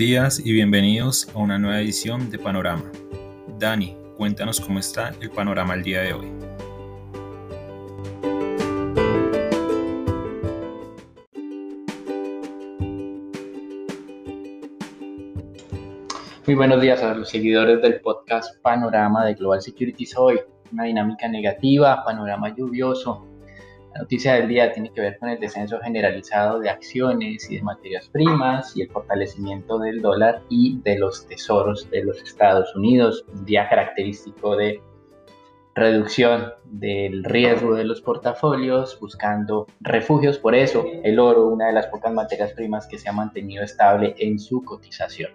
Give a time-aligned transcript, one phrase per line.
[0.00, 2.90] Días y bienvenidos a una nueva edición de Panorama.
[3.58, 6.26] Dani, cuéntanos cómo está el panorama el día de hoy.
[16.46, 20.40] Muy buenos días a los seguidores del podcast Panorama de Global Securities hoy.
[20.72, 23.26] Una dinámica negativa, panorama lluvioso,
[23.94, 27.62] la noticia del día tiene que ver con el descenso generalizado de acciones y de
[27.62, 33.24] materias primas y el fortalecimiento del dólar y de los tesoros de los Estados Unidos,
[33.34, 34.80] un día característico de
[35.74, 40.38] reducción del riesgo de los portafolios, buscando refugios.
[40.38, 44.14] Por eso, el oro, una de las pocas materias primas que se ha mantenido estable
[44.18, 45.32] en su cotización.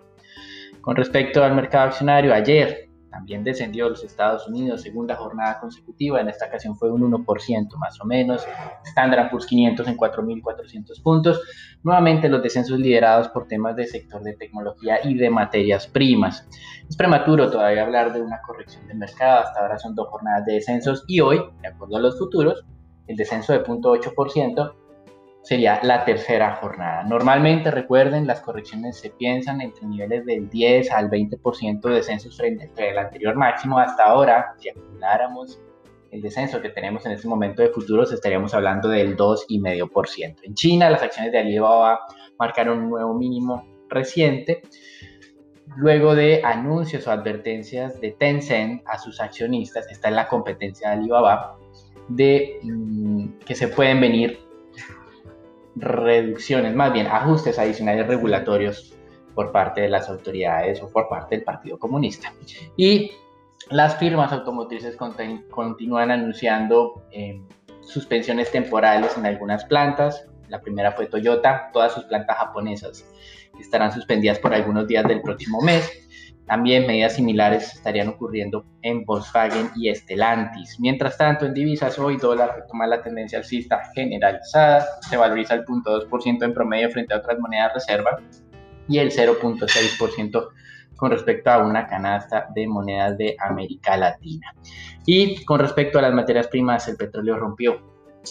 [0.80, 6.27] Con respecto al mercado accionario, ayer también descendió los Estados Unidos, segunda jornada consecutiva, en
[6.27, 8.46] esta ocasión fue un 1% más o menos,
[8.84, 11.41] Standard Poor's 500 en 4.400 puntos,
[11.82, 16.46] nuevamente los descensos liderados por temas de sector de tecnología y de materias primas.
[16.90, 20.55] Es prematuro todavía hablar de una corrección de mercado, hasta ahora son dos jornadas de
[20.55, 22.66] descensos y hoy, de acuerdo a los futuros,
[23.08, 24.74] el descenso de 0.8%
[25.46, 27.04] sería la tercera jornada.
[27.04, 32.68] Normalmente, recuerden, las correcciones se piensan entre niveles del 10 al 20% de descensos frente
[32.90, 33.77] al anterior máximo.
[33.77, 35.62] Hasta ahora, si acumuláramos
[36.10, 40.37] el descenso que tenemos en este momento de futuros, estaríamos hablando del 2,5%.
[40.41, 41.99] En China, las acciones de Alibaba
[42.40, 44.63] marcaron un nuevo mínimo reciente.
[45.77, 50.96] Luego de anuncios o advertencias de Tencent a sus accionistas, está en la competencia de
[50.96, 51.59] Alibaba,
[52.07, 54.45] de mm, que se pueden venir
[55.76, 58.93] reducciones, más bien ajustes adicionales regulatorios
[59.34, 62.34] por parte de las autoridades o por parte del Partido Comunista.
[62.77, 63.12] Y
[63.70, 64.97] las firmas automotrices
[65.50, 67.41] continúan anunciando eh,
[67.81, 70.25] suspensiones temporales en algunas plantas.
[70.47, 73.06] La primera fue Toyota, todas sus plantas japonesas
[73.59, 76.05] estarán suspendidas por algunos días del próximo mes.
[76.48, 80.80] También medidas similares estarían ocurriendo en Volkswagen y Stellantis.
[80.80, 86.44] Mientras tanto, en divisas, hoy dólar retoma la tendencia alcista generalizada, se valoriza el 0.2%
[86.44, 88.20] en promedio frente a otras monedas reserva
[88.88, 90.50] y el 0.6%
[90.96, 94.54] con respecto a una canasta de monedas de América Latina.
[95.06, 97.82] Y con respecto a las materias primas, el petróleo rompió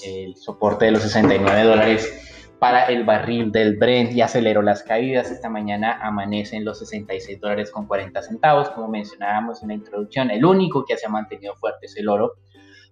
[0.05, 5.31] el soporte de los 69 dólares para el barril del Brent y aceleró las caídas.
[5.31, 10.31] Esta mañana amanece en los 66 dólares con 40 centavos, como mencionábamos en la introducción.
[10.31, 12.37] El único que se ha mantenido fuerte es el oro,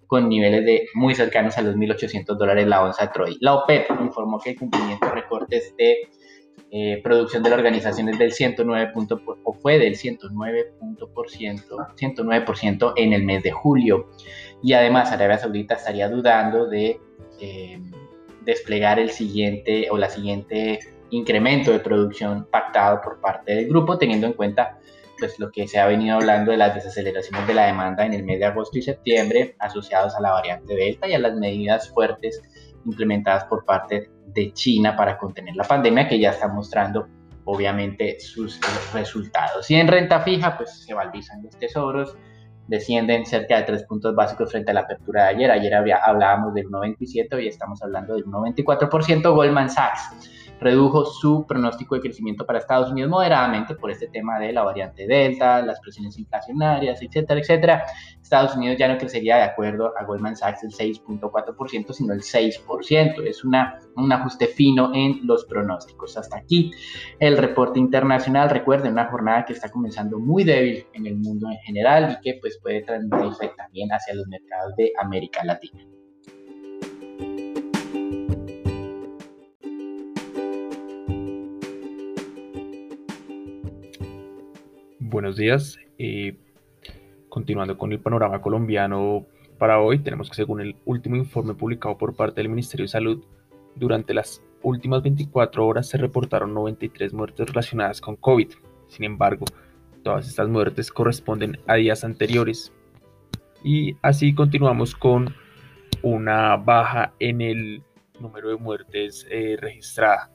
[0.07, 3.39] con niveles de muy cercanos a los 1.800 dólares la onza Troy.
[3.41, 5.97] La OPEP informó que el cumplimiento de recortes de
[6.71, 8.93] eh, producción de la organización es del 109
[9.43, 14.11] o fue del 109 109% en el mes de julio.
[14.63, 17.01] Y además Arabia Saudita estaría dudando de
[17.41, 17.81] eh,
[18.45, 20.81] desplegar el siguiente o la siguiente
[21.11, 24.79] incremento de producción pactado por parte del grupo, teniendo en cuenta
[25.19, 28.25] pues lo que se ha venido hablando de las desaceleraciones de la demanda en el
[28.25, 32.43] mes de agosto y septiembre asociados a la variante Delta y a las medidas fuertes
[32.85, 37.07] implementadas por parte de China para contener la pandemia que ya está mostrando
[37.45, 38.59] obviamente sus
[38.93, 39.71] resultados.
[39.71, 42.17] Y en renta fija pues se valorizan los tesoros,
[42.69, 45.51] descienden cerca de tres puntos básicos frente a la apertura de ayer.
[45.51, 49.35] Ayer había, hablábamos del 1,27, hoy estamos hablando del 1,24%.
[49.35, 54.53] Goldman Sachs redujo su pronóstico de crecimiento para Estados Unidos moderadamente por este tema de
[54.53, 57.85] la variante Delta, las presiones inflacionarias, etcétera, etcétera.
[58.21, 63.27] Estados Unidos ya no crecería de acuerdo a Goldman Sachs el 6.4%, sino el 6%.
[63.27, 66.17] Es una, un ajuste fino en los pronósticos.
[66.17, 66.71] Hasta aquí
[67.19, 68.49] el reporte internacional.
[68.49, 72.39] Recuerden, una jornada que está comenzando muy débil en el mundo en general y que
[72.41, 75.85] pues puede transmitirse también hacia los mercados de América Latina.
[85.37, 85.79] Días.
[85.99, 86.37] Eh,
[87.29, 89.27] continuando con el panorama colombiano
[89.59, 93.25] para hoy, tenemos que según el último informe publicado por parte del Ministerio de Salud,
[93.75, 98.51] durante las últimas 24 horas se reportaron 93 muertes relacionadas con COVID.
[98.89, 99.47] Sin embargo,
[100.03, 102.73] todas estas muertes corresponden a días anteriores.
[103.65, 105.35] Y así continuamos con
[106.03, 107.83] una baja en el
[108.21, 110.31] número de muertes eh, registrada.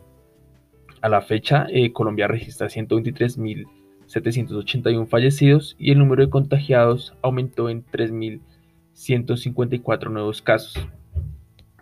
[1.01, 3.76] A la fecha, eh, Colombia registra 123.000
[4.07, 10.87] 781 fallecidos y el número de contagiados aumentó en 3.154 nuevos casos.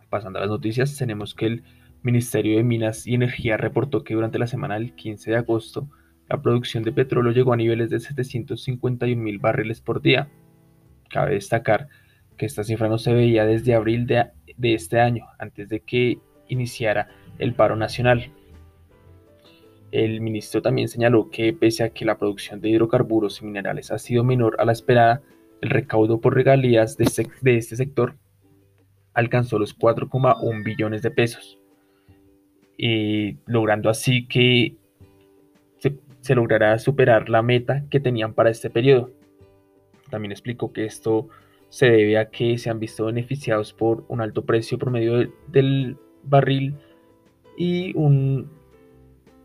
[0.09, 1.63] Pasando a las noticias, tenemos que el
[2.03, 5.89] Ministerio de Minas y Energía reportó que durante la semana del 15 de agosto
[6.29, 10.29] la producción de petróleo llegó a niveles de 751 mil barriles por día.
[11.09, 11.87] Cabe destacar
[12.37, 14.27] que esta cifra no se veía desde abril de,
[14.57, 16.17] de este año, antes de que
[16.47, 17.07] iniciara
[17.37, 18.31] el paro nacional.
[19.95, 23.97] El ministro también señaló que pese a que la producción de hidrocarburos y minerales ha
[23.97, 25.21] sido menor a la esperada,
[25.61, 28.17] el recaudo por regalías de este, sector
[29.13, 31.57] alcanzó los 4,1 billones de pesos,
[33.45, 34.75] logrando así que
[35.77, 39.11] se, se logrará superar la meta que tenían para este periodo.
[40.09, 41.29] También explicó que esto
[41.69, 45.95] se debe a que se han visto beneficiados por un alto precio promedio del
[46.25, 46.75] barril
[47.57, 48.64] y un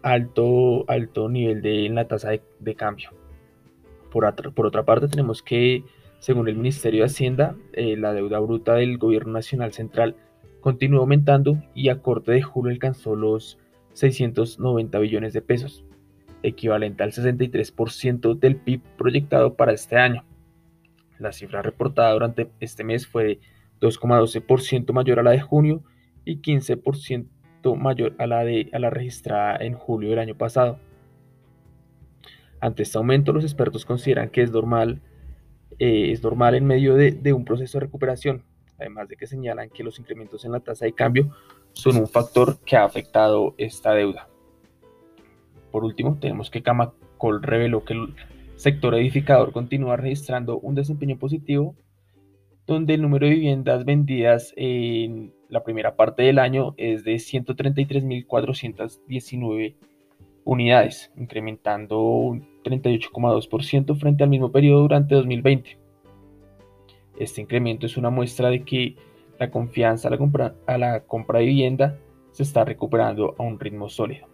[0.03, 3.11] alto, alto nivel de, en la tasa de, cambio.
[4.11, 5.85] Por, por, otra parte, tenemos que,
[6.19, 10.17] según el Ministerio de Hacienda, eh, la deuda bruta del Gobierno Nacional Central
[10.61, 13.59] continuó aumentando y a corte de julio alcanzó los
[13.95, 15.85] 690 billones de pesos,
[16.43, 20.25] equivalente al 63% del PIB proyectado para este año.
[21.19, 23.41] La cifra reportada durante este mes fue de
[23.81, 25.83] 2,12% mayor a la de junio
[26.25, 27.27] y 15%
[27.77, 30.79] mayor a la, de, a la registrada en julio del año pasado.
[32.61, 35.01] Ante este aumento, los expertos consideran que es normal,
[35.79, 38.45] eh, es normal en medio de, de un proceso de recuperación,
[38.79, 41.31] además de que señalan que los incrementos en la tasa de cambio
[41.73, 44.29] son un factor que ha afectado esta deuda.
[45.71, 48.15] Por último, tenemos que Camacol reveló que el
[48.57, 51.77] sector edificador continúa registrando un desempeño positivo,
[52.75, 59.75] donde el número de viviendas vendidas en la primera parte del año es de 133.419
[60.45, 65.77] unidades, incrementando un 38,2% frente al mismo periodo durante 2020.
[67.19, 68.95] Este incremento es una muestra de que
[69.39, 71.99] la confianza a la compra, a la compra de vivienda
[72.31, 74.29] se está recuperando a un ritmo sólido.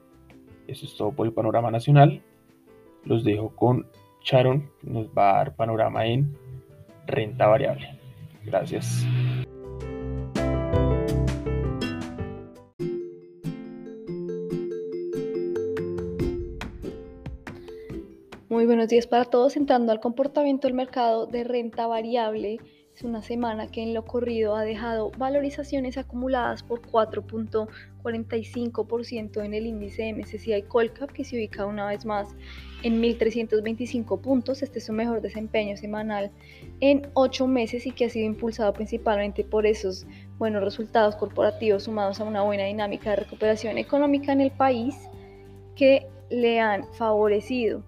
[0.69, 2.21] Eso es todo por el panorama nacional.
[3.05, 3.87] Los dejo con
[4.23, 6.37] Sharon, nos va a dar panorama en
[7.07, 7.97] renta variable.
[8.47, 9.05] Gracias.
[18.49, 19.57] Muy buenos días para todos.
[19.57, 22.59] Entrando al comportamiento del mercado de renta variable,
[22.97, 29.67] es una semana que en lo corrido ha dejado valorizaciones acumuladas por 4.45% en el
[29.67, 32.29] índice MSCI Colcap, que se ubica una vez más
[32.83, 34.63] en 1.325 puntos.
[34.63, 36.31] Este es su mejor desempeño semanal
[36.81, 40.07] en 8 meses y que ha sido impulsado principalmente por esos
[40.39, 44.97] buenos resultados corporativos sumados a una buena dinámica de recuperación económica en el país
[45.75, 47.83] que le han favorecido.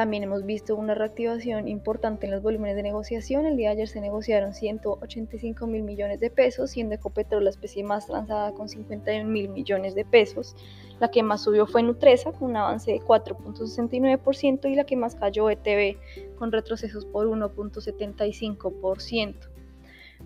[0.00, 3.44] También hemos visto una reactivación importante en los volúmenes de negociación.
[3.44, 7.84] El día de ayer se negociaron 185 mil millones de pesos, siendo Ecopetrol la especie
[7.84, 10.56] más transada con 51 mil millones de pesos.
[11.00, 15.16] La que más subió fue Nutresa con un avance de 4.69% y la que más
[15.16, 15.98] cayó ETB
[16.38, 19.49] con retrocesos por 1.75%.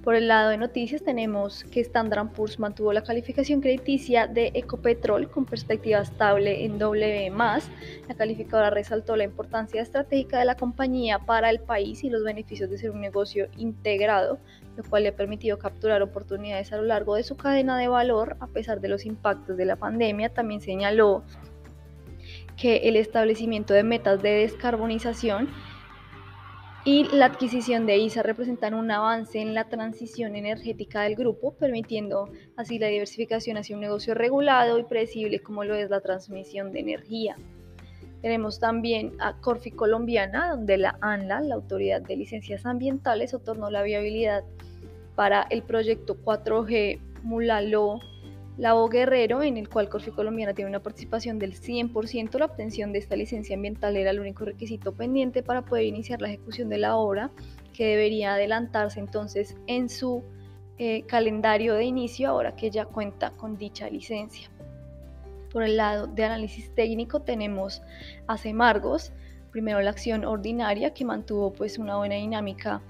[0.03, 5.31] Por el lado de noticias tenemos que Standard Poor's mantuvo la calificación crediticia de Ecopetrol
[5.31, 7.31] con perspectiva estable en W+.
[7.31, 12.69] La calificadora resaltó la importancia estratégica de la compañía para el país y los beneficios
[12.69, 14.39] de ser un negocio integrado,
[14.77, 18.37] lo cual le ha permitido capturar oportunidades a lo largo de su cadena de valor
[18.41, 20.29] a pesar de los impactos de la pandemia.
[20.29, 21.25] También señaló
[22.57, 25.49] que el establecimiento de metas de descarbonización
[26.85, 32.29] y la adquisición de ISA representan un avance en la transición energética del grupo, permitiendo
[32.57, 36.81] así la diversificación hacia un negocio regulado y predecible como lo es la transmisión de
[36.81, 37.37] energía.
[38.21, 43.83] Tenemos también a Corfi Colombiana, donde la ANLA, la Autoridad de Licencias Ambientales, otorgó la
[43.83, 44.45] viabilidad
[45.15, 48.01] para el proyecto 4G Mulalo
[48.57, 53.01] Lavo Guerrero, en el cual Corfi Colombiana tiene una participación del 100%, la obtención de
[53.01, 56.97] esta licencia ambiental era el único requisito pendiente para poder iniciar la ejecución de la
[56.97, 57.33] obra,
[57.73, 60.23] que debería adelantarse entonces en su
[60.79, 64.49] eh, calendario de inicio, ahora que ya cuenta con dicha licencia.
[65.53, 67.83] Por el lado de análisis técnico tenemos
[68.29, 69.13] a Semargos,
[69.51, 72.83] primero la acción ordinaria que mantuvo pues una buena dinámica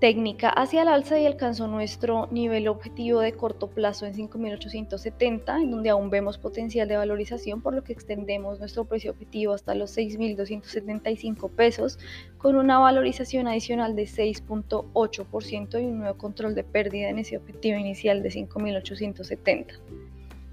[0.00, 5.70] técnica hacia el alza y alcanzó nuestro nivel objetivo de corto plazo en 5.870, en
[5.70, 9.96] donde aún vemos potencial de valorización, por lo que extendemos nuestro precio objetivo hasta los
[9.96, 11.98] 6.275 pesos,
[12.38, 17.78] con una valorización adicional de 6.8% y un nuevo control de pérdida en ese objetivo
[17.78, 19.66] inicial de 5.870.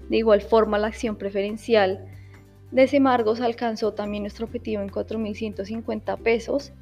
[0.08, 2.04] De igual forma, la acción preferencial
[2.72, 6.72] de Semargos alcanzó también nuestro objetivo en 4.150 pesos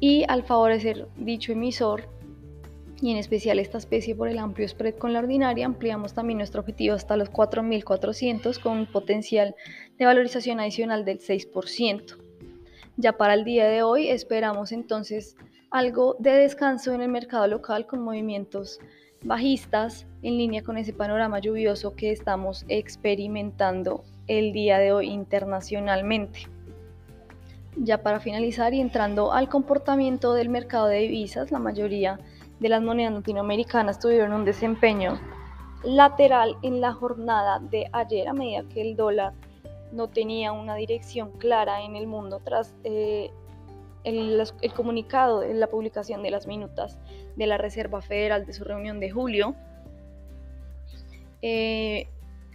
[0.00, 2.08] y al favorecer dicho emisor
[3.02, 6.60] y en especial esta especie por el amplio spread con la ordinaria, ampliamos también nuestro
[6.60, 9.54] objetivo hasta los 4.400 con un potencial
[9.98, 12.16] de valorización adicional del 6%.
[12.96, 15.36] Ya para el día de hoy esperamos entonces
[15.70, 18.80] algo de descanso en el mercado local con movimientos
[19.22, 26.40] bajistas en línea con ese panorama lluvioso que estamos experimentando el día de hoy internacionalmente.
[27.76, 32.18] Ya para finalizar y entrando al comportamiento del mercado de divisas, la mayoría
[32.58, 35.20] de las monedas latinoamericanas tuvieron un desempeño
[35.82, 39.32] lateral en la jornada de ayer a medida que el dólar
[39.92, 43.30] no tenía una dirección clara en el mundo tras eh,
[44.04, 44.42] el,
[44.74, 46.98] comunicado en la publicación de las minutas
[47.36, 49.54] de la Reserva Federal de su reunión de julio.
[51.42, 52.08] Eh,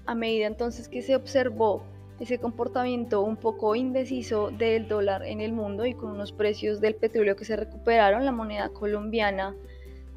[0.05, 1.84] a medida entonces que se observó
[2.19, 6.95] ese comportamiento un poco indeciso del dólar en el mundo y con unos precios del
[6.95, 9.55] petróleo que se recuperaron, la moneda colombiana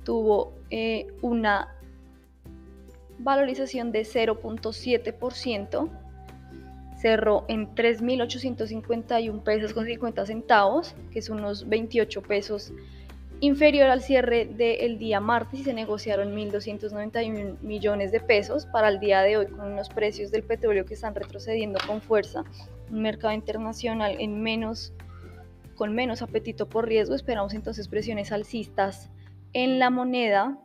[0.05, 1.75] tuvo eh, una
[3.19, 5.89] valorización de 0.7%,
[6.97, 12.73] cerró en 3.851 pesos con 50 centavos, que es unos 28 pesos
[13.41, 18.99] inferior al cierre del día martes y se negociaron 1.291 millones de pesos para el
[18.99, 22.45] día de hoy con unos precios del petróleo que están retrocediendo con fuerza,
[22.91, 24.93] un mercado internacional en menos,
[25.77, 29.11] con menos apetito por riesgo, esperamos entonces presiones alcistas
[29.53, 30.59] en la moneda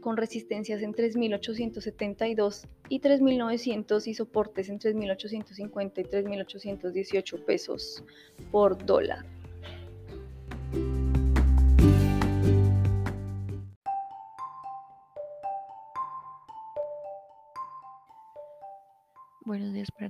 [0.00, 8.04] con resistencias en 3.872 y 3.900 y soportes en 3.850 y 3.818 pesos
[8.50, 9.24] por dólar.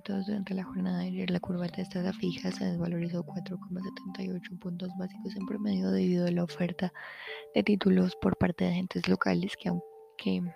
[0.08, 5.90] Durante la jornada ayer, la curva de fija se desvalorizó 4,78 puntos básicos en promedio
[5.90, 6.90] debido a la oferta
[7.54, 10.50] de títulos por parte de agentes locales que, aunque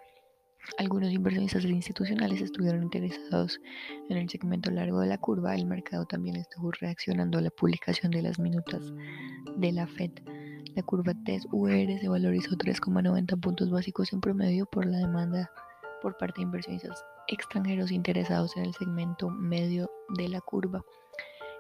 [0.78, 3.61] algunos inversionistas institucionales estuvieron interesados
[4.09, 8.11] en el segmento largo de la curva, el mercado también estuvo reaccionando a la publicación
[8.11, 8.90] de las minutas
[9.56, 10.12] de la Fed.
[10.75, 15.50] La curva TES-UR se valorizó 3,90 puntos básicos en promedio por la demanda
[16.00, 20.85] por parte de inversionistas extranjeros interesados en el segmento medio de la curva.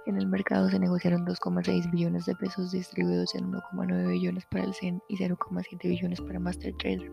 [0.04, 4.74] En el mercado se negociaron 2,6 billones de pesos distribuidos en 1,9 billones para el
[4.74, 7.12] CEN y 0,7 billones para MasterTrader.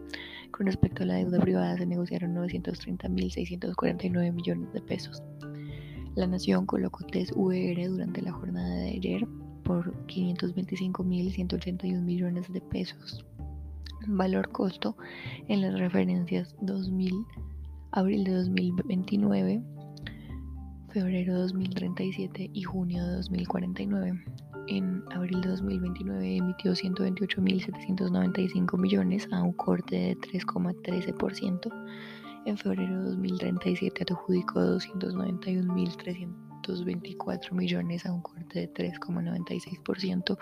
[0.51, 5.22] Con respecto a la deuda privada se negociaron 930.649 millones de pesos.
[6.15, 9.27] La Nación colocó TES VR durante la jornada de ayer
[9.63, 13.24] por 525.181 millones de pesos.
[14.08, 14.98] Valor costo
[15.48, 17.13] en las referencias 2000
[17.91, 19.63] abril de 2029,
[20.89, 24.24] febrero de 2037 y junio de 2049.
[24.67, 31.72] En abril de 2029 emitió 128.795 millones a un corte de 3,13%.
[32.46, 40.38] En febrero de 2037 adjudicó 291.324 millones a un corte de 3,96%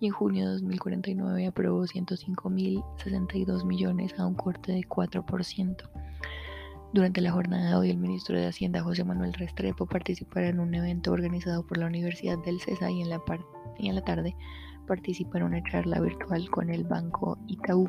[0.00, 5.88] y en junio de 2049 aprobó 105.062 millones a un corte de 4%.
[6.92, 10.74] Durante la jornada de hoy, el ministro de Hacienda, José Manuel Restrepo, participará en un
[10.74, 13.10] evento organizado por la Universidad del CESA y en
[13.94, 14.34] la, tarde
[14.88, 17.88] participa en una charla virtual con el Banco Itaú.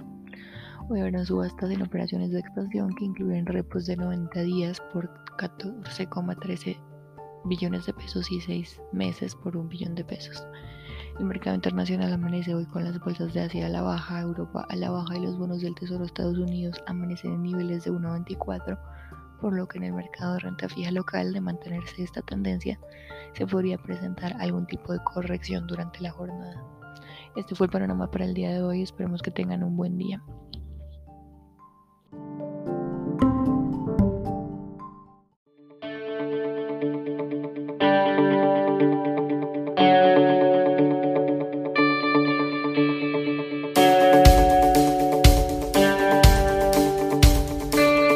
[0.88, 6.77] Hoy habrá subastas en operaciones de expansión que incluyen repos de 90 días por 14,13
[7.46, 10.46] billones de pesos y 6 meses por un billón de pesos.
[11.20, 14.75] El mercado internacional amanece hoy con las bolsas de Asia a la baja, Europa a
[14.75, 18.80] la baja y los bonos del Tesoro de Estados Unidos amanecen en niveles de 1.24,
[19.39, 22.80] por lo que en el mercado de renta fija local, de mantenerse esta tendencia,
[23.34, 26.63] se podría presentar algún tipo de corrección durante la jornada.
[27.36, 30.22] Este fue el panorama para el día de hoy, esperemos que tengan un buen día.